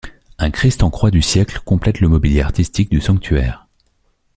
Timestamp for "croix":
0.89-1.11